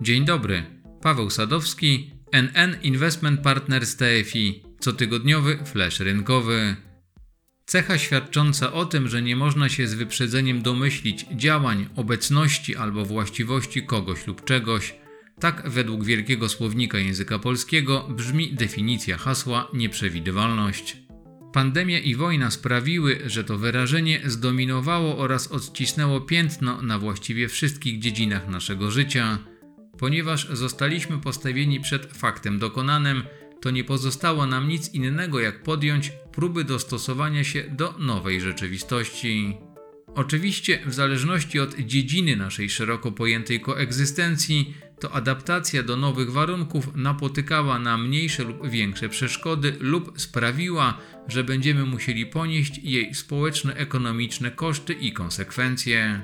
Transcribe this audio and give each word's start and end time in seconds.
Dzień 0.00 0.24
dobry. 0.24 0.62
Paweł 1.02 1.30
Sadowski, 1.30 2.10
NN 2.32 2.76
Investment 2.82 3.40
Partners 3.40 3.96
TFI, 3.96 4.62
cotygodniowy 4.80 5.58
flash 5.64 6.00
rynkowy. 6.00 6.76
Cecha 7.66 7.98
świadcząca 7.98 8.72
o 8.72 8.84
tym, 8.84 9.08
że 9.08 9.22
nie 9.22 9.36
można 9.36 9.68
się 9.68 9.86
z 9.86 9.94
wyprzedzeniem 9.94 10.62
domyślić 10.62 11.26
działań, 11.32 11.88
obecności 11.96 12.76
albo 12.76 13.04
właściwości 13.04 13.82
kogoś 13.82 14.26
lub 14.26 14.44
czegoś. 14.44 14.94
Tak 15.40 15.70
według 15.70 16.04
wielkiego 16.04 16.48
słownika 16.48 16.98
języka 16.98 17.38
polskiego 17.38 18.08
brzmi 18.10 18.54
definicja 18.54 19.16
hasła 19.16 19.68
nieprzewidywalność. 19.74 20.96
Pandemia 21.52 21.98
i 21.98 22.14
wojna 22.14 22.50
sprawiły, 22.50 23.20
że 23.26 23.44
to 23.44 23.58
wyrażenie 23.58 24.20
zdominowało 24.24 25.18
oraz 25.18 25.52
odcisnęło 25.52 26.20
piętno 26.20 26.82
na 26.82 26.98
właściwie 26.98 27.48
wszystkich 27.48 27.98
dziedzinach 27.98 28.48
naszego 28.48 28.90
życia. 28.90 29.38
Ponieważ 29.98 30.48
zostaliśmy 30.48 31.18
postawieni 31.18 31.80
przed 31.80 32.06
faktem 32.16 32.58
dokonanym, 32.58 33.22
to 33.60 33.70
nie 33.70 33.84
pozostało 33.84 34.46
nam 34.46 34.68
nic 34.68 34.94
innego 34.94 35.40
jak 35.40 35.62
podjąć 35.62 36.12
próby 36.32 36.64
dostosowania 36.64 37.44
się 37.44 37.64
do 37.70 37.94
nowej 37.98 38.40
rzeczywistości. 38.40 39.56
Oczywiście, 40.14 40.78
w 40.86 40.94
zależności 40.94 41.60
od 41.60 41.76
dziedziny 41.76 42.36
naszej 42.36 42.70
szeroko 42.70 43.12
pojętej 43.12 43.60
koegzystencji, 43.60 44.74
to 45.00 45.12
adaptacja 45.12 45.82
do 45.82 45.96
nowych 45.96 46.32
warunków 46.32 46.88
napotykała 46.94 47.78
na 47.78 47.98
mniejsze 47.98 48.44
lub 48.44 48.68
większe 48.68 49.08
przeszkody 49.08 49.76
lub 49.80 50.20
sprawiła, 50.20 50.98
że 51.28 51.44
będziemy 51.44 51.84
musieli 51.84 52.26
ponieść 52.26 52.78
jej 52.78 53.14
społeczno-ekonomiczne 53.14 54.50
koszty 54.50 54.92
i 54.92 55.12
konsekwencje. 55.12 56.22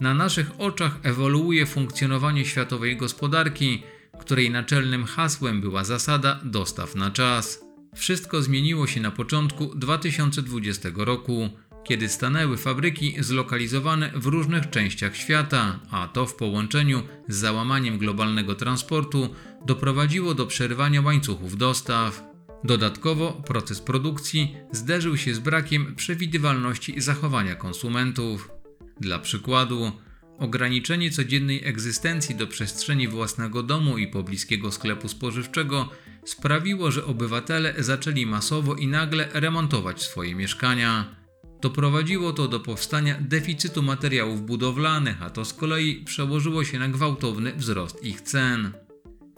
Na 0.00 0.14
naszych 0.14 0.60
oczach 0.60 0.98
ewoluuje 1.02 1.66
funkcjonowanie 1.66 2.44
światowej 2.44 2.96
gospodarki, 2.96 3.82
której 4.20 4.50
naczelnym 4.50 5.04
hasłem 5.04 5.60
była 5.60 5.84
zasada 5.84 6.40
dostaw 6.44 6.94
na 6.94 7.10
czas. 7.10 7.64
Wszystko 7.94 8.42
zmieniło 8.42 8.86
się 8.86 9.00
na 9.00 9.10
początku 9.10 9.74
2020 9.74 10.88
roku, 10.94 11.48
kiedy 11.84 12.08
stanęły 12.08 12.56
fabryki 12.56 13.16
zlokalizowane 13.20 14.10
w 14.14 14.26
różnych 14.26 14.70
częściach 14.70 15.16
świata, 15.16 15.80
a 15.90 16.08
to 16.08 16.26
w 16.26 16.34
połączeniu 16.34 17.02
z 17.28 17.36
załamaniem 17.36 17.98
globalnego 17.98 18.54
transportu 18.54 19.34
doprowadziło 19.66 20.34
do 20.34 20.46
przerwania 20.46 21.02
łańcuchów 21.02 21.56
dostaw. 21.56 22.24
Dodatkowo 22.64 23.32
proces 23.32 23.80
produkcji 23.80 24.56
zderzył 24.72 25.16
się 25.16 25.34
z 25.34 25.38
brakiem 25.38 25.94
przewidywalności 25.94 27.00
zachowania 27.00 27.54
konsumentów. 27.54 28.55
Dla 29.00 29.18
przykładu, 29.18 29.92
ograniczenie 30.38 31.10
codziennej 31.10 31.64
egzystencji 31.64 32.34
do 32.34 32.46
przestrzeni 32.46 33.08
własnego 33.08 33.62
domu 33.62 33.98
i 33.98 34.08
pobliskiego 34.08 34.72
sklepu 34.72 35.08
spożywczego 35.08 35.88
sprawiło, 36.24 36.90
że 36.90 37.04
obywatele 37.04 37.74
zaczęli 37.78 38.26
masowo 38.26 38.74
i 38.74 38.86
nagle 38.86 39.28
remontować 39.32 40.02
swoje 40.02 40.34
mieszkania. 40.34 41.16
Doprowadziło 41.60 42.32
to 42.32 42.48
do 42.48 42.60
powstania 42.60 43.16
deficytu 43.20 43.82
materiałów 43.82 44.46
budowlanych, 44.46 45.22
a 45.22 45.30
to 45.30 45.44
z 45.44 45.52
kolei 45.52 46.04
przełożyło 46.04 46.64
się 46.64 46.78
na 46.78 46.88
gwałtowny 46.88 47.52
wzrost 47.52 48.04
ich 48.04 48.20
cen. 48.20 48.72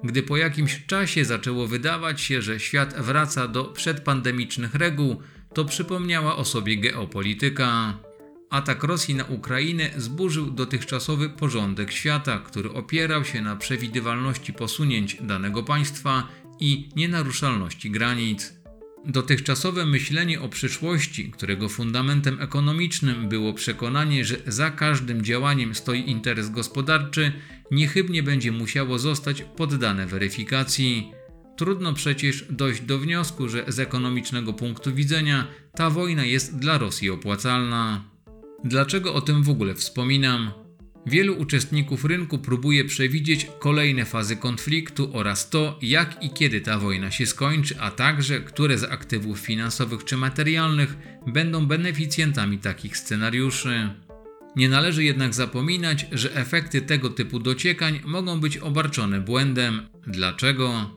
Gdy 0.04 0.22
po 0.22 0.36
jakimś 0.36 0.86
czasie 0.86 1.24
zaczęło 1.24 1.66
wydawać 1.66 2.20
się, 2.20 2.42
że 2.42 2.60
świat 2.60 2.94
wraca 3.00 3.48
do 3.48 3.64
przedpandemicznych 3.64 4.74
reguł, 4.74 5.22
to 5.54 5.64
przypomniała 5.64 6.36
o 6.36 6.44
sobie 6.44 6.76
geopolityka. 6.76 7.98
Atak 8.50 8.84
Rosji 8.84 9.14
na 9.14 9.24
Ukrainę 9.24 9.90
zburzył 9.96 10.50
dotychczasowy 10.50 11.28
porządek 11.28 11.92
świata, 11.92 12.38
który 12.38 12.72
opierał 12.72 13.24
się 13.24 13.42
na 13.42 13.56
przewidywalności 13.56 14.52
posunięć 14.52 15.16
danego 15.20 15.62
państwa 15.62 16.28
i 16.60 16.88
nienaruszalności 16.96 17.90
granic. 17.90 18.54
Dotychczasowe 19.04 19.86
myślenie 19.86 20.40
o 20.40 20.48
przyszłości, 20.48 21.30
którego 21.30 21.68
fundamentem 21.68 22.40
ekonomicznym 22.40 23.28
było 23.28 23.54
przekonanie, 23.54 24.24
że 24.24 24.36
za 24.46 24.70
każdym 24.70 25.24
działaniem 25.24 25.74
stoi 25.74 26.10
interes 26.10 26.50
gospodarczy, 26.50 27.32
niechybnie 27.70 28.22
będzie 28.22 28.52
musiało 28.52 28.98
zostać 28.98 29.42
poddane 29.56 30.06
weryfikacji. 30.06 31.12
Trudno 31.56 31.92
przecież 31.92 32.44
dojść 32.50 32.80
do 32.80 32.98
wniosku, 32.98 33.48
że 33.48 33.64
z 33.68 33.78
ekonomicznego 33.78 34.52
punktu 34.52 34.94
widzenia 34.94 35.46
ta 35.74 35.90
wojna 35.90 36.24
jest 36.24 36.58
dla 36.58 36.78
Rosji 36.78 37.10
opłacalna. 37.10 38.04
Dlaczego 38.64 39.14
o 39.14 39.20
tym 39.20 39.42
w 39.42 39.50
ogóle 39.50 39.74
wspominam? 39.74 40.50
Wielu 41.06 41.38
uczestników 41.38 42.04
rynku 42.04 42.38
próbuje 42.38 42.84
przewidzieć 42.84 43.46
kolejne 43.58 44.04
fazy 44.04 44.36
konfliktu 44.36 45.10
oraz 45.12 45.50
to, 45.50 45.78
jak 45.82 46.24
i 46.24 46.30
kiedy 46.30 46.60
ta 46.60 46.78
wojna 46.78 47.10
się 47.10 47.26
skończy, 47.26 47.80
a 47.80 47.90
także 47.90 48.40
które 48.40 48.78
z 48.78 48.84
aktywów 48.84 49.38
finansowych 49.38 50.04
czy 50.04 50.16
materialnych 50.16 50.96
będą 51.26 51.66
beneficjentami 51.66 52.58
takich 52.58 52.96
scenariuszy. 52.96 53.90
Nie 54.56 54.68
należy 54.68 55.04
jednak 55.04 55.34
zapominać, 55.34 56.06
że 56.12 56.34
efekty 56.34 56.82
tego 56.82 57.10
typu 57.10 57.38
dociekań 57.38 58.00
mogą 58.04 58.40
być 58.40 58.58
obarczone 58.58 59.20
błędem. 59.20 59.88
Dlaczego? 60.06 60.90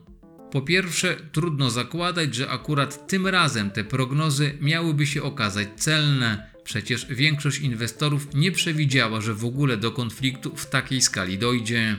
Po 0.51 0.61
pierwsze, 0.61 1.17
trudno 1.31 1.69
zakładać, 1.69 2.35
że 2.35 2.50
akurat 2.50 3.07
tym 3.07 3.27
razem 3.27 3.71
te 3.71 3.83
prognozy 3.83 4.57
miałyby 4.61 5.05
się 5.05 5.23
okazać 5.23 5.67
celne 5.75 6.50
Przecież 6.63 7.05
większość 7.09 7.59
inwestorów 7.59 8.27
nie 8.33 8.51
przewidziała, 8.51 9.22
że 9.22 9.33
w 9.33 9.45
ogóle 9.45 9.77
do 9.77 9.91
konfliktu 9.91 10.55
w 10.55 10.66
takiej 10.66 11.01
skali 11.01 11.38
dojdzie. 11.38 11.95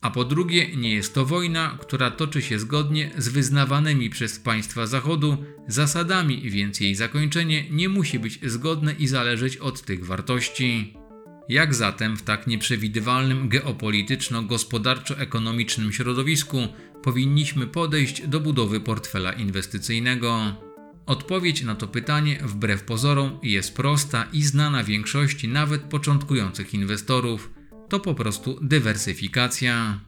A 0.00 0.10
po 0.10 0.24
drugie, 0.24 0.76
nie 0.76 0.94
jest 0.94 1.14
to 1.14 1.26
wojna, 1.26 1.78
która 1.80 2.10
toczy 2.10 2.42
się 2.42 2.58
zgodnie 2.58 3.10
z 3.18 3.28
wyznawanymi 3.28 4.10
przez 4.10 4.38
państwa 4.38 4.86
Zachodu 4.86 5.36
zasadami, 5.68 6.50
więc 6.50 6.80
jej 6.80 6.94
zakończenie 6.94 7.64
nie 7.70 7.88
musi 7.88 8.18
być 8.18 8.38
zgodne 8.42 8.92
i 8.92 9.06
zależeć 9.06 9.56
od 9.56 9.82
tych 9.82 10.06
wartości. 10.06 10.94
Jak 11.48 11.74
zatem 11.74 12.16
w 12.16 12.22
tak 12.22 12.46
nieprzewidywalnym 12.46 13.48
geopolityczno-gospodarczo-ekonomicznym 13.48 15.92
środowisku 15.92 16.58
powinniśmy 17.02 17.66
podejść 17.66 18.26
do 18.26 18.40
budowy 18.40 18.80
portfela 18.80 19.32
inwestycyjnego? 19.32 20.67
Odpowiedź 21.08 21.62
na 21.62 21.74
to 21.74 21.88
pytanie, 21.88 22.38
wbrew 22.42 22.82
pozorom, 22.82 23.38
jest 23.42 23.76
prosta 23.76 24.26
i 24.32 24.42
znana 24.42 24.84
większości 24.84 25.48
nawet 25.48 25.82
początkujących 25.82 26.74
inwestorów. 26.74 27.50
To 27.88 28.00
po 28.00 28.14
prostu 28.14 28.58
dywersyfikacja. 28.62 30.00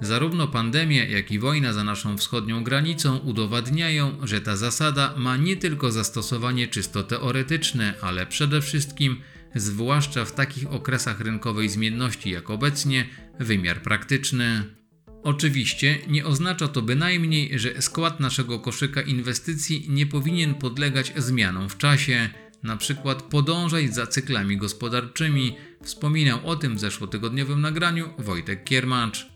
Zarówno 0.00 0.48
pandemia, 0.48 1.04
jak 1.04 1.30
i 1.30 1.38
wojna 1.38 1.72
za 1.72 1.84
naszą 1.84 2.16
wschodnią 2.16 2.64
granicą 2.64 3.16
udowadniają, 3.18 4.26
że 4.26 4.40
ta 4.40 4.56
zasada 4.56 5.14
ma 5.16 5.36
nie 5.36 5.56
tylko 5.56 5.92
zastosowanie 5.92 6.68
czysto 6.68 7.02
teoretyczne, 7.02 7.94
ale 8.00 8.26
przede 8.26 8.60
wszystkim, 8.60 9.20
zwłaszcza 9.54 10.24
w 10.24 10.32
takich 10.32 10.72
okresach 10.72 11.20
rynkowej 11.20 11.68
zmienności 11.68 12.30
jak 12.30 12.50
obecnie, 12.50 13.06
wymiar 13.40 13.82
praktyczny. 13.82 14.79
Oczywiście 15.22 15.98
nie 16.08 16.26
oznacza 16.26 16.68
to 16.68 16.82
bynajmniej, 16.82 17.58
że 17.58 17.82
skład 17.82 18.20
naszego 18.20 18.58
koszyka 18.58 19.00
inwestycji 19.00 19.86
nie 19.88 20.06
powinien 20.06 20.54
podlegać 20.54 21.12
zmianom 21.16 21.68
w 21.68 21.78
czasie, 21.78 22.30
na 22.62 22.76
przykład 22.76 23.22
podążać 23.22 23.94
za 23.94 24.06
cyklami 24.06 24.56
gospodarczymi. 24.56 25.56
Wspominał 25.82 26.46
o 26.48 26.56
tym 26.56 26.76
w 26.76 26.80
zeszłotygodniowym 26.80 27.60
nagraniu 27.60 28.08
Wojtek 28.18 28.64
Kiermacz. 28.64 29.26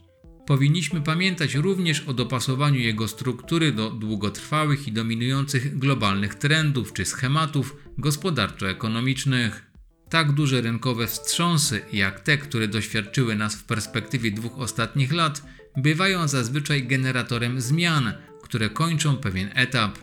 Powinniśmy 0.47 1.01
pamiętać 1.01 1.55
również 1.55 2.01
o 2.01 2.15
dopasowaniu 2.15 2.81
jego 2.81 3.09
struktury 3.09 3.73
do 3.73 3.91
długotrwałych 3.91 4.89
i 4.89 4.93
dominujących 4.93 5.79
globalnych 5.79 6.35
trendów 6.35 6.93
czy 6.93 7.05
schematów 7.05 7.77
gospodarczo-ekonomicznych. 7.99 9.74
Tak 10.15 10.33
duże 10.33 10.61
rynkowe 10.61 11.07
wstrząsy, 11.07 11.81
jak 11.93 12.21
te, 12.21 12.39
które 12.39 12.69
doświadczyły 12.69 13.37
nas 13.37 13.55
w 13.57 13.65
perspektywie 13.65 14.31
dwóch 14.31 14.59
ostatnich 14.59 15.13
lat, 15.13 15.43
bywają 15.77 16.29
zazwyczaj 16.29 16.87
generatorem 16.87 17.61
zmian, 17.61 18.13
które 18.43 18.71
kończą 18.71 19.17
pewien 19.17 19.51
etap. 19.55 19.99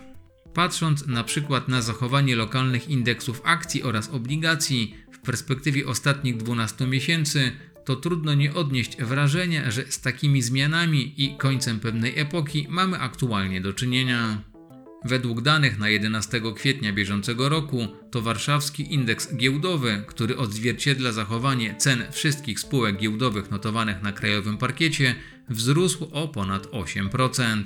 Patrząc 0.54 1.08
na 1.08 1.24
przykład 1.24 1.68
na 1.68 1.82
zachowanie 1.82 2.36
lokalnych 2.36 2.90
indeksów 2.90 3.42
akcji 3.44 3.84
oraz 3.84 4.10
obligacji 4.10 4.96
w 5.12 5.20
perspektywie 5.20 5.88
ostatnich 5.88 6.38
12 6.38 6.88
miesięcy, 6.88 7.52
to 7.86 7.96
trudno 7.96 8.34
nie 8.34 8.54
odnieść 8.54 8.98
wrażenia, 8.98 9.72
że 9.72 9.86
z 9.90 10.02
takimi 10.02 10.42
zmianami 10.42 11.14
i 11.24 11.38
końcem 11.38 11.80
pewnej 11.80 12.20
epoki 12.20 12.68
mamy 12.70 13.00
aktualnie 13.00 13.62
do 13.62 13.74
czynienia. 13.74 14.51
Według 15.06 15.42
danych 15.42 15.80
na 15.80 15.90
11 15.90 16.42
kwietnia 16.56 16.94
bieżącego 16.94 17.50
roku 17.50 17.88
to 18.12 18.22
warszawski 18.22 18.94
indeks 18.94 19.36
giełdowy, 19.36 20.04
który 20.08 20.38
odzwierciedla 20.38 21.12
zachowanie 21.12 21.76
cen 21.76 22.04
wszystkich 22.12 22.60
spółek 22.60 22.98
giełdowych 22.98 23.52
notowanych 23.52 24.02
na 24.02 24.12
krajowym 24.12 24.58
parkiecie, 24.58 25.16
wzrósł 25.50 26.10
o 26.12 26.28
ponad 26.28 26.68
8%. 26.68 27.64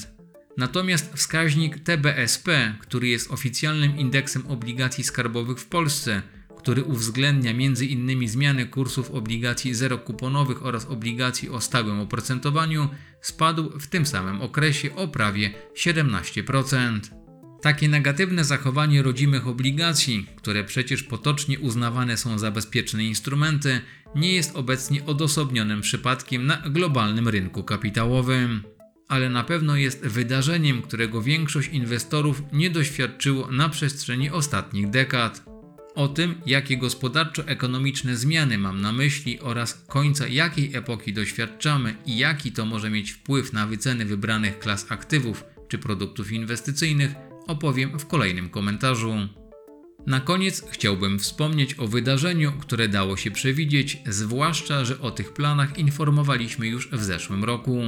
Natomiast 0.57 1.13
wskaźnik 1.13 1.79
TBSP, 1.79 2.75
który 2.79 3.07
jest 3.07 3.31
oficjalnym 3.31 3.97
indeksem 3.97 4.47
obligacji 4.47 5.03
skarbowych 5.03 5.59
w 5.59 5.65
Polsce, 5.65 6.21
który 6.57 6.83
uwzględnia 6.83 7.51
m.in. 7.51 8.27
zmiany 8.29 8.65
kursów 8.65 9.11
obligacji 9.11 9.73
zerokuponowych 9.73 10.65
oraz 10.65 10.85
obligacji 10.85 11.49
o 11.49 11.61
stałym 11.61 11.99
oprocentowaniu, 11.99 12.89
spadł 13.21 13.79
w 13.79 13.87
tym 13.87 14.05
samym 14.05 14.41
okresie 14.41 14.95
o 14.95 15.07
prawie 15.07 15.53
17%. 15.75 17.24
Takie 17.65 17.89
negatywne 17.89 18.43
zachowanie 18.43 19.01
rodzimych 19.01 19.47
obligacji, 19.47 20.27
które 20.35 20.63
przecież 20.63 21.03
potocznie 21.03 21.59
uznawane 21.59 22.17
są 22.17 22.39
za 22.39 22.51
bezpieczne 22.51 23.03
instrumenty, 23.03 23.81
nie 24.15 24.33
jest 24.33 24.55
obecnie 24.55 25.05
odosobnionym 25.05 25.81
przypadkiem 25.81 26.45
na 26.45 26.57
globalnym 26.57 27.27
rynku 27.27 27.63
kapitałowym, 27.63 28.63
ale 29.07 29.29
na 29.29 29.43
pewno 29.43 29.75
jest 29.75 30.07
wydarzeniem, 30.07 30.81
którego 30.81 31.21
większość 31.21 31.69
inwestorów 31.69 32.43
nie 32.53 32.69
doświadczyło 32.69 33.51
na 33.51 33.69
przestrzeni 33.69 34.29
ostatnich 34.29 34.89
dekad. 34.89 35.45
O 35.95 36.07
tym, 36.07 36.35
jakie 36.45 36.77
gospodarczo-ekonomiczne 36.77 38.15
zmiany 38.15 38.57
mam 38.57 38.81
na 38.81 38.91
myśli 38.91 39.39
oraz 39.39 39.85
końca 39.87 40.27
jakiej 40.27 40.75
epoki 40.75 41.13
doświadczamy 41.13 41.95
i 42.05 42.17
jaki 42.17 42.51
to 42.51 42.65
może 42.65 42.89
mieć 42.89 43.11
wpływ 43.11 43.53
na 43.53 43.67
wyceny 43.67 44.05
wybranych 44.05 44.59
klas 44.59 44.85
aktywów 44.89 45.43
czy 45.67 45.77
produktów 45.77 46.31
inwestycyjnych, 46.31 47.15
opowiem 47.47 47.99
w 47.99 48.07
kolejnym 48.07 48.49
komentarzu. 48.49 49.13
Na 50.07 50.19
koniec 50.19 50.63
chciałbym 50.71 51.19
wspomnieć 51.19 51.79
o 51.79 51.87
wydarzeniu, 51.87 52.51
które 52.59 52.87
dało 52.87 53.17
się 53.17 53.31
przewidzieć, 53.31 53.97
zwłaszcza, 54.07 54.85
że 54.85 55.01
o 55.01 55.11
tych 55.11 55.33
planach 55.33 55.77
informowaliśmy 55.77 56.67
już 56.67 56.89
w 56.91 57.03
zeszłym 57.03 57.43
roku. 57.43 57.81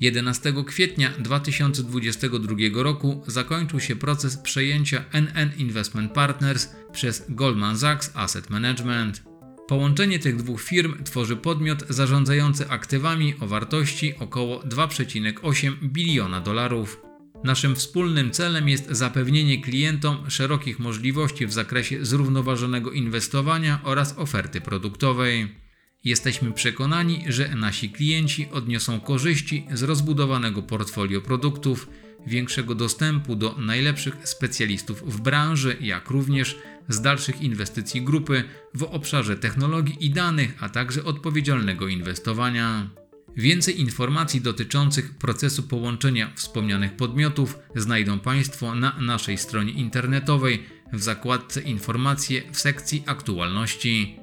11 0.00 0.52
kwietnia 0.66 1.10
2022 1.18 2.56
roku 2.82 3.22
zakończył 3.26 3.80
się 3.80 3.96
proces 3.96 4.36
przejęcia 4.36 5.04
NN 5.12 5.50
Investment 5.58 6.12
Partners 6.12 6.68
przez 6.92 7.24
Goldman 7.28 7.78
Sachs 7.78 8.10
Asset 8.14 8.50
Management. 8.50 9.22
Połączenie 9.68 10.18
tych 10.18 10.36
dwóch 10.36 10.62
firm 10.62 11.04
tworzy 11.04 11.36
podmiot 11.36 11.84
zarządzający 11.88 12.68
aktywami 12.70 13.34
o 13.40 13.46
wartości 13.46 14.14
około 14.18 14.60
2,8 14.60 15.72
biliona 15.82 16.40
dolarów. 16.40 17.03
Naszym 17.44 17.74
wspólnym 17.76 18.30
celem 18.30 18.68
jest 18.68 18.90
zapewnienie 18.90 19.60
klientom 19.60 20.30
szerokich 20.30 20.78
możliwości 20.78 21.46
w 21.46 21.52
zakresie 21.52 22.04
zrównoważonego 22.04 22.92
inwestowania 22.92 23.80
oraz 23.82 24.18
oferty 24.18 24.60
produktowej. 24.60 25.48
Jesteśmy 26.04 26.52
przekonani, 26.52 27.24
że 27.28 27.48
nasi 27.48 27.90
klienci 27.90 28.48
odniosą 28.52 29.00
korzyści 29.00 29.66
z 29.72 29.82
rozbudowanego 29.82 30.62
portfolio 30.62 31.20
produktów, 31.20 31.88
większego 32.26 32.74
dostępu 32.74 33.36
do 33.36 33.54
najlepszych 33.58 34.28
specjalistów 34.28 35.14
w 35.14 35.20
branży, 35.20 35.76
jak 35.80 36.10
również 36.10 36.58
z 36.88 37.00
dalszych 37.00 37.42
inwestycji 37.42 38.02
grupy 38.02 38.44
w 38.74 38.82
obszarze 38.82 39.36
technologii 39.36 40.06
i 40.06 40.10
danych, 40.10 40.54
a 40.60 40.68
także 40.68 41.04
odpowiedzialnego 41.04 41.88
inwestowania. 41.88 42.90
Więcej 43.36 43.80
informacji 43.80 44.40
dotyczących 44.40 45.14
procesu 45.14 45.62
połączenia 45.62 46.30
wspomnianych 46.34 46.96
podmiotów 46.96 47.58
znajdą 47.74 48.18
Państwo 48.18 48.74
na 48.74 48.96
naszej 49.00 49.38
stronie 49.38 49.72
internetowej 49.72 50.62
w 50.92 51.02
zakładce 51.02 51.60
Informacje 51.60 52.42
w 52.52 52.58
sekcji 52.58 53.02
Aktualności. 53.06 54.18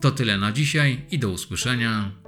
To 0.00 0.10
tyle 0.10 0.38
na 0.38 0.52
dzisiaj 0.52 1.06
i 1.10 1.18
do 1.18 1.30
usłyszenia. 1.30 2.27